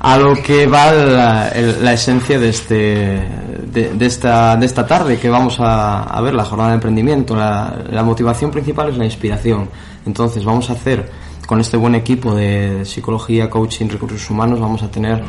a 0.00 0.16
lo 0.16 0.34
que 0.34 0.66
va 0.66 0.92
la, 0.92 1.52
la 1.82 1.92
esencia 1.92 2.38
de 2.38 2.48
este 2.48 3.28
de, 3.70 4.06
esta 4.06 4.56
de 4.56 4.66
esta 4.66 4.86
tarde 4.86 5.18
que 5.18 5.28
vamos 5.28 5.60
a, 5.60 6.04
a 6.04 6.20
ver 6.20 6.34
la 6.34 6.44
jornada 6.44 6.70
de 6.70 6.76
emprendimiento. 6.76 7.36
La, 7.36 7.84
la, 7.90 8.02
motivación 8.02 8.50
principal 8.50 8.88
es 8.88 8.96
la 8.96 9.04
inspiración. 9.04 9.68
Entonces 10.06 10.44
vamos 10.44 10.70
a 10.70 10.72
hacer 10.72 11.10
con 11.46 11.60
este 11.60 11.76
buen 11.76 11.94
equipo 11.94 12.34
de 12.34 12.84
psicología 12.84 13.50
coaching 13.50 13.88
recursos 13.88 14.30
humanos 14.30 14.60
vamos 14.60 14.84
a 14.84 14.90
tener 14.90 15.20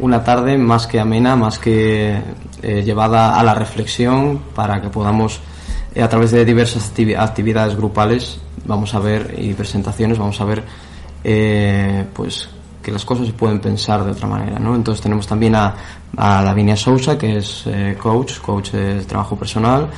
una 0.00 0.24
tarde 0.24 0.58
más 0.58 0.88
que 0.88 0.98
amena 0.98 1.36
más 1.36 1.60
que 1.60 2.20
eh, 2.62 2.82
llevada 2.82 3.38
a 3.38 3.44
la 3.44 3.54
reflexión 3.54 4.40
para 4.56 4.82
que 4.82 4.88
podamos 4.88 5.40
a 6.02 6.08
través 6.08 6.30
de 6.30 6.44
diversas 6.44 6.92
actividades 7.16 7.76
grupales 7.76 8.40
vamos 8.64 8.94
a 8.94 8.98
ver 9.00 9.34
y 9.38 9.52
presentaciones 9.54 10.18
vamos 10.18 10.40
a 10.40 10.44
ver 10.44 10.62
eh, 11.24 12.04
pues 12.12 12.48
que 12.82 12.92
las 12.92 13.04
cosas 13.04 13.26
se 13.26 13.32
pueden 13.32 13.60
pensar 13.60 14.04
de 14.04 14.12
otra 14.12 14.28
manera, 14.28 14.58
¿no? 14.58 14.74
Entonces 14.74 15.02
tenemos 15.02 15.26
también 15.26 15.54
a, 15.54 15.74
a 16.16 16.42
Lavinia 16.42 16.76
Sousa, 16.76 17.18
que 17.18 17.38
es 17.38 17.64
eh, 17.66 17.96
coach, 18.00 18.38
coach 18.38 18.70
de 18.70 19.04
trabajo 19.04 19.36
personal, 19.36 19.88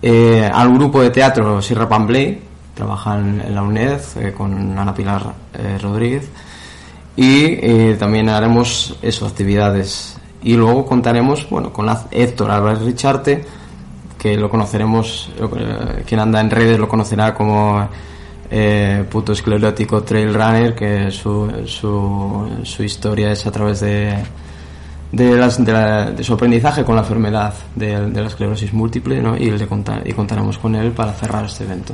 eh, 0.00 0.50
al 0.52 0.72
grupo 0.72 1.00
de 1.00 1.10
teatro 1.10 1.62
Sierra 1.62 1.88
Pambley, 1.88 2.40
trabaja 2.74 3.18
en, 3.18 3.54
la 3.54 3.62
UNED 3.62 4.00
eh, 4.16 4.32
con 4.36 4.78
Ana 4.78 4.94
Pilar 4.94 5.34
eh, 5.54 5.78
Rodríguez, 5.80 6.28
y 7.16 7.44
eh, 7.44 7.96
también 7.98 8.28
haremos 8.28 8.96
eso, 9.02 9.26
actividades. 9.26 10.16
Y 10.42 10.54
luego 10.56 10.86
contaremos, 10.86 11.48
bueno, 11.48 11.72
con 11.72 11.88
Héctor 12.10 12.50
Álvarez 12.50 12.80
Richarte, 12.82 13.44
que 14.22 14.36
lo 14.36 14.48
conoceremos, 14.48 15.32
quien 16.06 16.20
anda 16.20 16.40
en 16.40 16.48
redes 16.48 16.78
lo 16.78 16.86
conocerá 16.86 17.34
como 17.34 17.88
eh, 18.48 19.04
puto 19.10 19.32
esclerótico 19.32 20.04
trail 20.04 20.32
runner 20.32 20.76
que 20.76 21.10
su, 21.10 21.50
su, 21.66 22.60
su 22.62 22.84
historia 22.84 23.32
es 23.32 23.44
a 23.48 23.50
través 23.50 23.80
de 23.80 24.16
de, 25.10 25.36
las, 25.36 25.64
de, 25.64 25.72
la, 25.72 26.10
de, 26.12 26.22
su 26.22 26.34
aprendizaje 26.34 26.84
con 26.84 26.94
la 26.94 27.02
enfermedad 27.02 27.52
de, 27.74 28.08
la 28.10 28.28
esclerosis 28.28 28.72
múltiple 28.72 29.20
¿no? 29.20 29.36
y, 29.36 29.50
contar, 29.66 30.06
y 30.06 30.12
contaremos 30.12 30.56
con 30.56 30.76
él 30.76 30.92
para 30.92 31.12
cerrar 31.14 31.44
este 31.46 31.64
evento. 31.64 31.92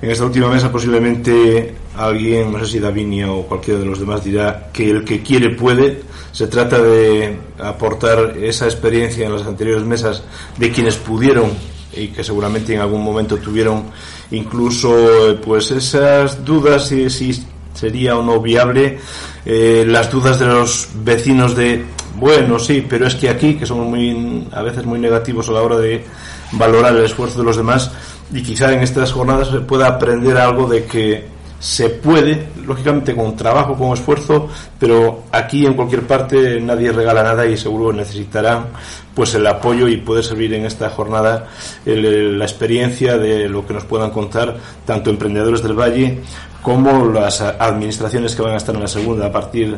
En 0.00 0.10
esta 0.10 0.24
última 0.24 0.48
mesa 0.48 0.70
posiblemente 0.70 1.74
alguien, 1.96 2.52
no 2.52 2.60
sé 2.60 2.66
si 2.66 2.78
Davinia 2.78 3.32
o 3.32 3.42
cualquiera 3.46 3.80
de 3.80 3.86
los 3.86 3.98
demás 3.98 4.22
dirá 4.22 4.70
que 4.72 4.90
el 4.90 5.04
que 5.04 5.22
quiere 5.22 5.50
puede. 5.50 6.02
Se 6.30 6.46
trata 6.46 6.78
de 6.80 7.36
aportar 7.58 8.36
esa 8.40 8.66
experiencia 8.66 9.26
en 9.26 9.32
las 9.32 9.46
anteriores 9.46 9.84
mesas 9.84 10.22
de 10.56 10.70
quienes 10.70 10.96
pudieron 10.96 11.50
y 11.92 12.08
que 12.08 12.22
seguramente 12.22 12.74
en 12.74 12.80
algún 12.80 13.02
momento 13.02 13.38
tuvieron 13.38 13.84
incluso 14.30 15.36
pues 15.44 15.70
esas 15.70 16.44
dudas 16.44 16.86
si, 16.86 17.10
si 17.10 17.44
sería 17.74 18.16
o 18.16 18.22
no 18.22 18.40
viable 18.40 18.98
eh, 19.44 19.84
las 19.86 20.10
dudas 20.10 20.38
de 20.38 20.46
los 20.46 20.88
vecinos 21.02 21.56
de 21.56 21.84
bueno 22.16 22.58
sí 22.58 22.84
pero 22.86 23.06
es 23.06 23.14
que 23.14 23.30
aquí 23.30 23.54
que 23.54 23.64
somos 23.64 23.86
muy 23.86 24.46
a 24.52 24.62
veces 24.62 24.84
muy 24.84 24.98
negativos 24.98 25.48
a 25.48 25.52
la 25.52 25.62
hora 25.62 25.78
de 25.78 26.04
valorar 26.52 26.94
el 26.94 27.04
esfuerzo 27.04 27.38
de 27.38 27.44
los 27.44 27.56
demás 27.56 27.90
y 28.32 28.42
quizá 28.42 28.72
en 28.72 28.80
estas 28.80 29.12
jornadas 29.12 29.48
se 29.48 29.60
pueda 29.60 29.86
aprender 29.86 30.36
algo 30.36 30.68
de 30.68 30.84
que 30.84 31.38
se 31.60 31.90
puede, 31.90 32.48
lógicamente 32.64 33.16
con 33.16 33.34
trabajo, 33.34 33.74
con 33.76 33.92
esfuerzo, 33.92 34.48
pero 34.78 35.24
aquí 35.32 35.66
en 35.66 35.74
cualquier 35.74 36.06
parte 36.06 36.60
nadie 36.60 36.92
regala 36.92 37.22
nada 37.22 37.46
y 37.46 37.56
seguro 37.56 37.92
necesitarán 37.92 38.66
pues 39.12 39.34
el 39.34 39.44
apoyo 39.46 39.88
y 39.88 39.96
poder 39.96 40.22
servir 40.22 40.54
en 40.54 40.66
esta 40.66 40.88
jornada 40.90 41.48
la 41.84 42.44
experiencia 42.44 43.18
de 43.18 43.48
lo 43.48 43.66
que 43.66 43.74
nos 43.74 43.84
puedan 43.84 44.10
contar 44.10 44.56
tanto 44.86 45.10
emprendedores 45.10 45.62
del 45.62 45.74
Valle 45.74 46.20
como 46.62 47.06
las 47.06 47.40
administraciones 47.40 48.36
que 48.36 48.42
van 48.42 48.54
a 48.54 48.58
estar 48.58 48.74
en 48.74 48.82
la 48.82 48.88
segunda 48.88 49.26
a 49.26 49.32
partir 49.32 49.76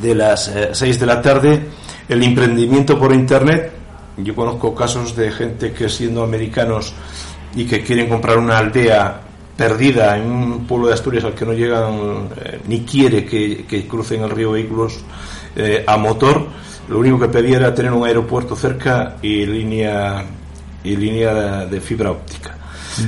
de 0.00 0.14
las 0.14 0.48
eh, 0.48 0.70
6 0.72 1.00
de 1.00 1.06
la 1.06 1.20
tarde, 1.20 1.62
el 2.08 2.22
emprendimiento 2.22 2.98
por 2.98 3.12
internet. 3.12 3.72
Yo 4.18 4.34
conozco 4.34 4.74
casos 4.74 5.16
de 5.16 5.30
gente 5.30 5.72
que 5.72 5.88
siendo 5.88 6.22
americanos 6.22 6.92
y 7.54 7.64
que 7.64 7.82
quieren 7.82 8.08
comprar 8.08 8.38
una 8.38 8.58
aldea 8.58 9.20
perdida 9.56 10.16
en 10.16 10.30
un 10.30 10.66
pueblo 10.66 10.88
de 10.88 10.94
Asturias 10.94 11.24
al 11.24 11.34
que 11.34 11.44
no 11.44 11.52
llegan 11.52 12.28
eh, 12.42 12.60
ni 12.66 12.80
quiere 12.80 13.24
que, 13.24 13.64
que, 13.66 13.86
crucen 13.86 14.22
el 14.22 14.30
río 14.30 14.52
vehículos 14.52 15.00
eh, 15.54 15.84
a 15.86 15.96
motor 15.98 16.46
lo 16.88 16.98
único 16.98 17.18
que 17.20 17.28
pedía 17.28 17.58
era 17.58 17.74
tener 17.74 17.92
un 17.92 18.06
aeropuerto 18.06 18.56
cerca 18.56 19.16
y 19.22 19.46
línea 19.46 20.24
y 20.84 20.96
línea 20.96 21.64
de, 21.64 21.80
fibra 21.80 22.10
óptica. 22.10 22.56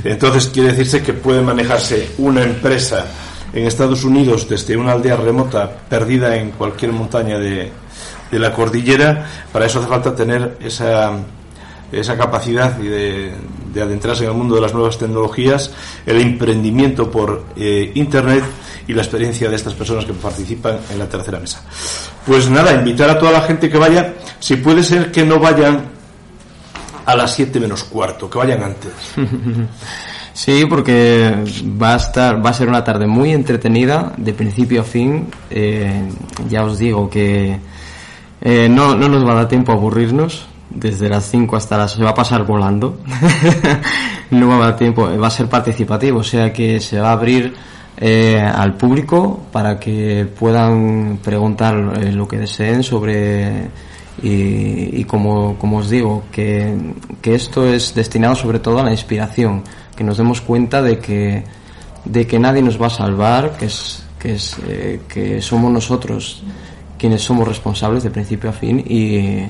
Entonces 0.03 0.47
quiere 0.47 0.69
decirse 0.69 1.03
que 1.03 1.13
puede 1.13 1.41
manejarse 1.41 2.11
una 2.19 2.41
empresa 2.41 3.05
en 3.53 3.65
Estados 3.65 4.03
Unidos 4.05 4.47
desde 4.47 4.77
una 4.77 4.93
aldea 4.93 5.17
remota 5.17 5.69
perdida 5.89 6.35
en 6.37 6.51
cualquier 6.51 6.93
montaña 6.93 7.37
de, 7.37 7.69
de 8.31 8.39
la 8.39 8.53
cordillera. 8.53 9.25
Para 9.51 9.65
eso 9.65 9.79
hace 9.79 9.89
falta 9.89 10.15
tener 10.15 10.57
esa 10.61 11.19
esa 11.91 12.17
capacidad 12.17 12.71
de, 12.73 13.31
de, 13.75 13.81
adentrarse 13.81 14.23
en 14.23 14.31
el 14.31 14.35
mundo 14.35 14.55
de 14.55 14.61
las 14.61 14.73
nuevas 14.73 14.97
tecnologías, 14.97 15.71
el 16.05 16.21
emprendimiento 16.21 17.11
por 17.11 17.45
eh, 17.55 17.91
Internet 17.95 18.43
y 18.87 18.93
la 18.93 19.01
experiencia 19.01 19.49
de 19.49 19.55
estas 19.55 19.73
personas 19.73 20.05
que 20.05 20.13
participan 20.13 20.79
en 20.89 20.99
la 20.99 21.07
tercera 21.07 21.39
mesa. 21.39 21.61
Pues 22.25 22.49
nada, 22.49 22.73
invitar 22.73 23.09
a 23.09 23.19
toda 23.19 23.31
la 23.31 23.41
gente 23.41 23.69
que 23.69 23.77
vaya, 23.77 24.15
si 24.39 24.57
puede 24.57 24.83
ser 24.83 25.11
que 25.11 25.25
no 25.25 25.39
vayan 25.39 25.85
a 27.05 27.15
las 27.15 27.35
7 27.35 27.59
menos 27.59 27.83
cuarto, 27.83 28.29
que 28.29 28.37
vayan 28.37 28.63
antes. 28.63 28.91
Sí, 30.35 30.65
porque 30.69 31.33
va 31.81 31.93
a 31.93 31.95
estar, 31.95 32.45
va 32.45 32.49
a 32.49 32.53
ser 32.53 32.67
una 32.67 32.83
tarde 32.83 33.07
muy 33.07 33.31
entretenida, 33.31 34.11
de 34.17 34.33
principio 34.33 34.81
a 34.81 34.83
fin. 34.83 35.29
Eh, 35.49 36.09
ya 36.49 36.65
os 36.65 36.77
digo 36.77 37.09
que 37.09 37.57
eh, 38.41 38.67
no, 38.69 38.95
no 38.95 39.07
nos 39.07 39.25
va 39.25 39.31
a 39.31 39.35
dar 39.35 39.47
tiempo 39.47 39.71
a 39.71 39.75
aburrirnos 39.75 40.45
desde 40.75 41.09
las 41.09 41.29
5 41.29 41.55
hasta 41.55 41.77
las... 41.77 41.93
se 41.93 42.03
va 42.03 42.11
a 42.11 42.13
pasar 42.13 42.45
volando. 42.45 42.99
no 44.31 44.47
va 44.47 44.55
a 44.55 44.59
dar 44.59 44.75
tiempo, 44.75 45.09
va 45.17 45.27
a 45.27 45.31
ser 45.31 45.47
participativo, 45.47 46.19
o 46.19 46.23
sea 46.23 46.51
que 46.53 46.79
se 46.79 46.99
va 46.99 47.09
a 47.09 47.13
abrir 47.13 47.53
eh, 47.97 48.39
al 48.39 48.75
público 48.75 49.45
para 49.51 49.79
que 49.79 50.27
puedan 50.37 51.19
preguntar 51.23 51.99
eh, 52.01 52.11
lo 52.11 52.27
que 52.27 52.37
deseen 52.37 52.83
sobre... 52.83 53.69
Y, 54.23 55.01
y 55.01 55.03
como, 55.03 55.57
como, 55.57 55.79
os 55.79 55.89
digo, 55.89 56.23
que, 56.31 56.73
que 57.21 57.35
esto 57.35 57.67
es 57.67 57.93
destinado 57.93 58.33
sobre 58.33 58.59
todo 58.59 58.79
a 58.79 58.83
la 58.83 58.91
inspiración, 58.91 59.61
que 59.93 60.05
nos 60.05 60.17
demos 60.17 60.39
cuenta 60.39 60.81
de 60.81 60.99
que, 60.99 61.43
de 62.05 62.25
que 62.25 62.39
nadie 62.39 62.61
nos 62.61 62.81
va 62.81 62.87
a 62.87 62.91
salvar, 62.91 63.57
que, 63.57 63.65
es, 63.65 64.05
que, 64.17 64.35
es, 64.35 64.55
eh, 64.69 65.01
que 65.09 65.41
somos 65.41 65.69
nosotros 65.69 66.43
quienes 66.97 67.21
somos 67.21 67.47
responsables 67.47 68.03
de 68.03 68.09
principio 68.09 68.49
a 68.49 68.53
fin 68.53 68.79
y, 68.79 69.45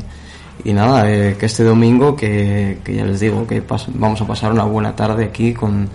y 0.63 0.73
nada, 0.73 1.11
eh, 1.11 1.35
que 1.39 1.45
este 1.45 1.63
domingo, 1.63 2.15
que, 2.15 2.79
que, 2.83 2.95
ya 2.95 3.05
les 3.05 3.19
digo, 3.19 3.45
que 3.45 3.61
vamos 3.93 4.21
a 4.21 4.27
pasar 4.27 4.51
una 4.51 4.63
buena 4.63 4.95
tarde 4.95 5.25
aquí 5.25 5.53
con, 5.53 5.89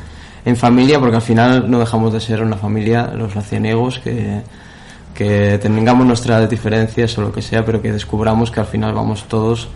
en 0.45 0.57
familia, 0.57 0.99
porque 1.01 1.17
al 1.17 1.23
final 1.23 1.71
no 1.71 1.79
dejamos 1.79 2.13
de 2.13 2.21
ser 2.21 2.43
una 2.43 2.57
familia, 2.57 3.11
los 3.15 3.35
lacianegos, 3.35 3.99
que, 3.99 4.43
que 5.15 5.59
tengamos 5.59 6.07
nuestras 6.07 6.49
diferencias 6.49 7.17
o 7.19 7.23
lo 7.23 7.33
que 7.33 7.43
sea, 7.43 7.65
pero 7.65 7.83
que 7.83 7.93
descubramos 7.93 8.51
que 8.51 8.61
al 8.61 8.67
final 8.67 8.95
vamos 8.95 9.25
todos 9.29 9.69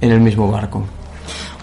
en 0.00 0.10
el 0.12 0.20
mismo 0.20 0.50
barco. 0.50 0.84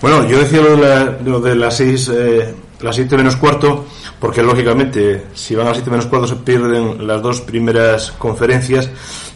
Bueno, 0.01 0.27
yo 0.27 0.39
decía 0.39 0.61
lo 0.61 0.75
de, 0.75 0.81
la, 0.81 1.17
lo 1.23 1.39
de 1.39 1.55
las 1.55 1.77
seis, 1.77 2.09
eh, 2.13 2.55
las 2.81 2.95
siete 2.95 3.17
menos 3.17 3.35
cuarto, 3.35 3.85
porque 4.19 4.43
lógicamente 4.43 5.27
si 5.33 5.55
van 5.55 5.67
a 5.67 5.69
las 5.69 5.77
siete 5.77 5.91
menos 5.91 6.07
cuarto 6.07 6.27
se 6.27 6.35
pierden 6.35 7.07
las 7.07 7.21
dos 7.21 7.41
primeras 7.41 8.11
conferencias 8.11 8.89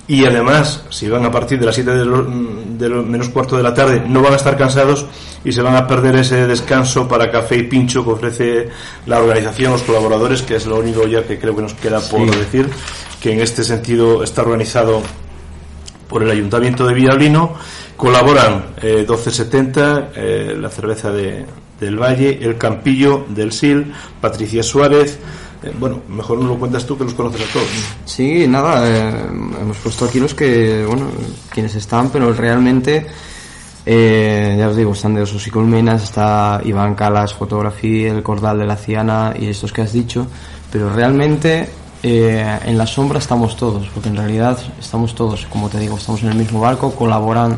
y 0.08 0.26
además 0.26 0.84
si 0.90 1.10
van 1.10 1.26
a 1.26 1.32
partir 1.32 1.60
de 1.60 1.66
las 1.66 1.76
7 1.76 1.92
de, 1.92 2.06
lo, 2.06 2.24
de 2.24 2.90
lo 2.90 3.02
menos 3.02 3.30
cuarto 3.30 3.58
de 3.58 3.64
la 3.64 3.74
tarde 3.74 4.04
no 4.08 4.22
van 4.22 4.34
a 4.34 4.36
estar 4.36 4.56
cansados 4.56 5.06
y 5.44 5.52
se 5.52 5.62
van 5.62 5.76
a 5.76 5.88
perder 5.88 6.18
ese 6.18 6.46
descanso 6.48 7.08
para 7.08 7.32
café 7.32 7.58
y 7.58 7.64
pincho 7.64 8.04
que 8.04 8.12
ofrece 8.12 8.70
la 9.06 9.20
organización, 9.20 9.72
los 9.72 9.84
colaboradores, 9.84 10.42
que 10.42 10.56
es 10.56 10.66
lo 10.66 10.78
único 10.78 11.08
ya 11.08 11.24
que 11.24 11.40
creo 11.40 11.56
que 11.56 11.62
nos 11.62 11.74
queda 11.76 12.00
por 12.02 12.20
sí. 12.22 12.38
decir, 12.38 12.70
que 13.22 13.34
en 13.34 13.42
este 13.42 13.64
sentido 13.64 14.24
está 14.24 14.42
organizado 14.42 15.02
por 16.08 16.24
el 16.24 16.32
Ayuntamiento 16.32 16.86
de 16.88 16.94
Villalino, 16.94 17.54
colaboran 17.96 18.74
eh, 18.82 19.06
1270, 19.08 20.10
eh, 20.16 20.58
la 20.60 20.70
cerveza 20.70 21.12
de, 21.12 21.46
del 21.80 21.98
Valle, 22.00 22.40
el 22.42 22.58
Campillo 22.58 23.26
del 23.30 23.52
Sil, 23.52 23.92
Patricia 24.22 24.64
Suárez, 24.64 25.20
eh, 25.64 25.74
bueno, 25.80 26.02
mejor 26.10 26.40
no 26.40 26.48
lo 26.48 26.58
cuentas 26.58 26.86
tú 26.86 26.98
que 26.98 27.04
los 27.04 27.14
conoces 27.14 27.50
a 27.50 27.54
todos. 27.54 27.68
Sí, 28.06 28.48
nada, 28.48 28.88
eh, 28.88 29.28
hemos 29.62 29.78
puesto 29.78 30.06
aquí 30.06 30.20
los 30.20 30.34
que, 30.34 30.86
bueno, 30.86 31.08
quienes 31.50 31.76
están, 31.76 32.10
pero 32.10 32.32
realmente, 32.34 33.06
eh, 33.86 34.56
ya 34.58 34.70
os 34.70 34.76
digo, 34.76 34.94
están 34.94 35.16
de 35.16 35.22
Osos 35.22 35.46
y 35.48 35.52
Colmenas, 35.52 36.04
está 36.04 36.62
Iván 36.64 36.96
Calas, 36.96 37.34
Fotografía, 37.34 38.12
el 38.12 38.24
Cordal 38.24 38.60
de 38.60 38.66
la 38.66 38.78
Ciana 38.78 39.34
y 39.38 39.48
estos 39.48 39.74
que 39.74 39.82
has 39.82 39.94
dicho, 39.94 40.28
pero 40.72 40.94
realmente 40.94 41.70
eh, 42.08 42.60
en 42.66 42.78
la 42.78 42.86
sombra 42.86 43.18
estamos 43.18 43.58
todos, 43.58 43.88
porque 43.88 44.10
en 44.10 44.18
realidad 44.18 44.60
estamos 44.80 45.16
todos, 45.16 45.48
como 45.48 45.70
te 45.70 45.80
digo, 45.80 45.98
estamos 45.98 46.22
en 46.22 46.30
el 46.30 46.36
mismo 46.36 46.60
barco, 46.60 46.92
colaboran 46.92 47.58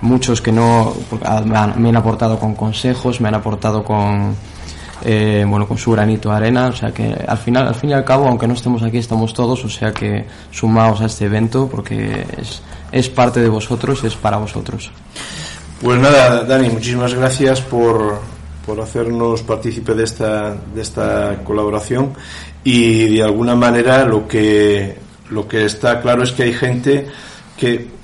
muchos 0.00 0.40
que 0.40 0.52
no, 0.52 0.94
me 1.44 1.56
han, 1.56 1.80
me 1.80 1.88
han 1.88 1.96
aportado 1.96 2.38
con 2.38 2.54
consejos, 2.54 3.20
me 3.20 3.28
han 3.28 3.34
aportado 3.34 3.82
con 3.82 4.34
eh, 5.04 5.44
bueno, 5.46 5.68
con 5.68 5.78
su 5.78 5.92
granito 5.92 6.30
de 6.30 6.36
arena, 6.36 6.68
o 6.68 6.72
sea 6.72 6.90
que 6.90 7.14
al 7.28 7.38
final, 7.38 7.68
al 7.68 7.74
fin 7.74 7.90
y 7.90 7.92
al 7.92 8.04
cabo, 8.04 8.26
aunque 8.26 8.46
no 8.46 8.54
estemos 8.54 8.82
aquí, 8.82 8.98
estamos 8.98 9.34
todos, 9.34 9.64
o 9.64 9.68
sea 9.68 9.92
que 9.92 10.24
sumaos 10.50 11.00
a 11.00 11.06
este 11.06 11.26
evento 11.26 11.68
porque 11.68 12.26
es, 12.38 12.62
es 12.90 13.08
parte 13.08 13.40
de 13.40 13.48
vosotros, 13.48 14.02
es 14.04 14.16
para 14.16 14.38
vosotros. 14.38 14.90
Pues 15.82 16.00
nada, 16.00 16.44
Dani, 16.44 16.70
muchísimas 16.70 17.14
gracias 17.14 17.60
por, 17.60 18.18
por 18.64 18.80
hacernos 18.80 19.42
partícipe 19.42 19.94
de 19.94 20.04
esta, 20.04 20.56
de 20.74 20.80
esta 20.80 21.40
colaboración 21.44 22.14
y 22.64 23.16
de 23.16 23.22
alguna 23.22 23.54
manera 23.54 24.04
lo 24.04 24.26
que, 24.26 24.98
lo 25.30 25.46
que 25.46 25.66
está 25.66 26.00
claro 26.00 26.22
es 26.22 26.32
que 26.32 26.44
hay 26.44 26.52
gente 26.54 27.06
que 27.56 27.96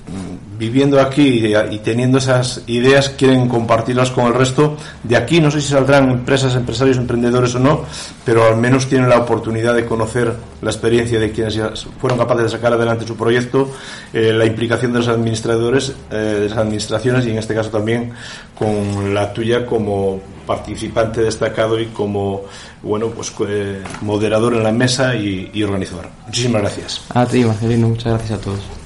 viviendo 0.59 1.01
aquí 1.01 1.45
y 1.71 1.79
teniendo 1.79 2.19
esas 2.19 2.63
ideas 2.69 3.09
quieren 3.11 3.49
compartirlas 3.49 4.13
con 4.13 4.27
el 4.27 4.35
resto. 4.35 4.77
De 5.03 5.17
aquí 5.17 5.41
no 5.41 5.51
sé 5.51 5.61
si 5.61 5.69
saldrán 5.69 6.09
empresas, 6.09 6.55
empresarios, 6.55 6.99
emprendedores 6.99 7.55
o 7.57 7.59
no, 7.59 7.85
pero 8.25 8.47
al 8.47 8.57
menos 8.57 8.87
tienen 8.87 9.09
la 9.09 9.19
oportunidad 9.19 9.75
de 9.75 9.85
conocer 9.87 10.33
la 10.61 10.71
experiencia 10.71 11.19
de 11.19 11.33
quienes 11.33 11.55
ya 11.55 11.73
fueron 12.01 12.17
capaces 12.17 12.45
de 12.45 12.51
sacar 12.51 12.73
adelante 12.73 13.07
su 13.07 13.17
proyecto, 13.17 13.71
eh, 14.13 14.33
la 14.33 14.45
implicación 14.45 14.93
de 14.93 15.01
los 15.01 15.09
administradores, 15.09 15.95
eh, 16.13 16.15
de 16.15 16.49
las 16.49 16.59
administraciones 16.59 17.27
y 17.27 17.31
en 17.31 17.39
este 17.39 17.55
caso 17.55 17.71
también 17.71 18.13
con 18.57 19.13
la 19.13 19.33
tuya 19.33 19.67
como 19.67 20.21
participante 20.47 21.23
destacado 21.23 21.81
y 21.81 21.87
como 21.87 22.43
bueno 22.83 23.09
pues 23.09 23.33
eh, 23.49 23.83
moderador 24.03 24.55
en 24.55 24.63
la 24.63 24.71
mesa 24.71 25.17
y, 25.17 25.51
y 25.53 25.63
organizador. 25.65 26.09
Muchísimas 26.27 26.63
gracias. 26.63 27.01
A 27.15 27.27
ti, 27.27 27.45
Marcelino, 27.45 27.89
muchas 27.89 28.13
gracias 28.13 28.39
a 28.39 28.41
todos. 28.41 28.82